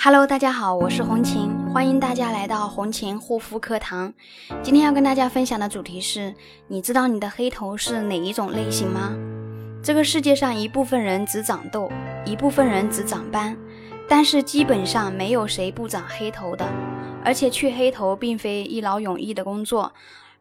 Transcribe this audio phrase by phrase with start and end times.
[0.00, 4.14] Hello，大家好，我是红琴，欢迎大家来到红琴护肤课堂。
[4.62, 6.32] 今天要跟大家分享的主题是：
[6.68, 9.12] 你知道你的黑头是哪一种类型吗？
[9.82, 11.90] 这个世界上一部分人只长痘，
[12.24, 13.56] 一部分人只长斑，
[14.08, 16.64] 但是基本上没有谁不长黑头的。
[17.24, 19.92] 而且去黑头并非一劳永逸的工作，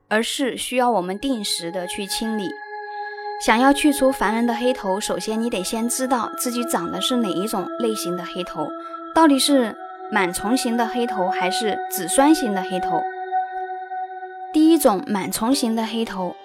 [0.08, 2.48] 而是需要我们定时的去清理。
[3.44, 8.68] 想要去除烦人的黑头，首先你得先知道自己长的是哪一种类型的黑头。
[9.18, 9.76] 到底是
[10.14, 13.02] 螨虫型的黑头还是紫酸型的黑头？
[14.54, 16.36] 第一种螨虫型的黑头，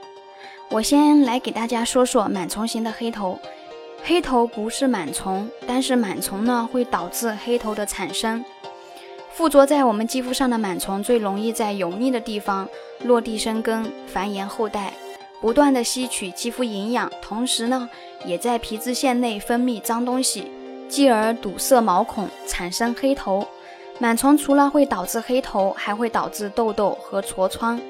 [0.71, 3.39] 我先来给大家说说螨虫型的黑头。
[4.03, 8.43] 黑头不是螨虫，但是螨虫呢会导致黑头的产生。
[9.33, 12.67] 附着在我们肌肤上的螨虫最容易在油腻的地方
[13.05, 14.95] 落地生根、繁衍后代，
[15.43, 17.91] 不断的吸取肌肤营养，同时呢
[18.25, 20.51] 也在皮脂腺内分泌脏东西。
[20.93, 23.49] 继而堵塞毛孔，产生黑头。
[23.99, 27.81] 螨虫除了会导致黑头，还会导致痘痘和痤疮。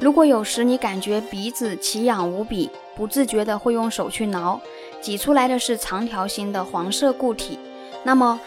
[0.00, 4.58] 如果有时你感觉鼻子奇痒无比，不自觉的会用手去挠，
[4.98, 7.58] 挤出来的是长条形的黄色固体，
[8.02, 8.40] 那么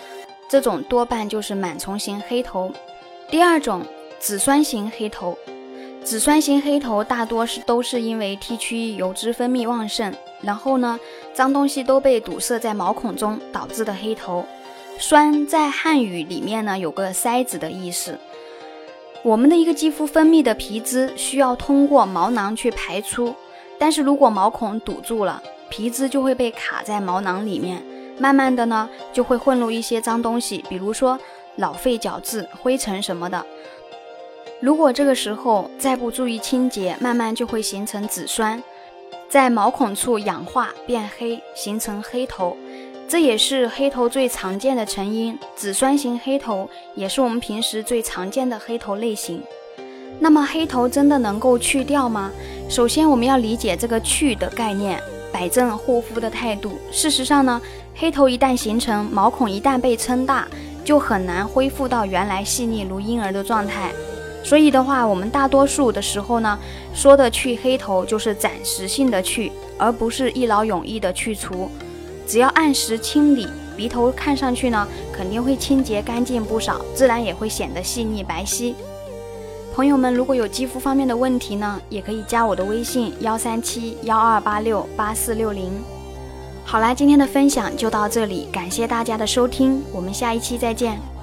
[0.50, 2.72] 这种多半就是螨虫型黑头。
[3.30, 3.84] 第二种，
[4.18, 5.38] 紫酸型黑头。
[6.06, 11.00] 紫酸型黑头大多是都是因为 T 区油脂分泌旺盛，然后呢，
[11.34, 14.46] 脏东西都被堵塞在毛孔中导致的黑头。
[15.00, 18.20] 酸在汉语里面呢有个塞子的意思。
[19.24, 23.34] 我们的一个肌肤分泌的皮脂需要通过毛囊去排出，
[23.80, 27.84] 但是如果毛孔堵住了，皮脂就会被卡在毛囊里面，
[28.20, 31.20] 慢慢的呢就会混入一些脏东西，比如说
[31.56, 33.44] 老废角质、灰尘什么的。
[34.66, 38.64] 如果这个时候再不注意清洁，慢慢就会形成紫酸，
[39.30, 42.58] 在毛孔处氧化变黑，形成黑头，
[43.08, 45.38] 这也是黑头最常见的成因。
[45.56, 49.40] 紫酸型黑头也是我们平时最常见的黑头类型。
[50.20, 52.32] 那么黑头真的能够去掉吗？
[52.68, 55.00] 首先我们要理解这个去的概念，
[55.32, 56.80] 摆正护肤的态度。
[56.92, 57.62] 事实上呢，
[57.94, 60.48] 黑头一旦形成，毛孔一旦被撑大，
[60.84, 63.92] 就很难恢复到原来细腻如婴儿的状态。
[64.46, 66.58] 所以的话，我们大多数的时候呢，
[66.94, 71.68] 说的去黑头就是暂时性的去，而不是一劳永逸的去除。
[72.28, 78.76] 只要按时清理，鼻头看上去呢，肯定会清洁干净不少，自然也会显得细腻白皙。
[79.74, 85.72] 朋友们，如果有肌肤方面的问题呢，也可以加我的微信幺三七幺二八六八四六零。
[86.64, 91.15] 好啦，今天的分享就到这里，感谢大家的收听，我们下一期再见。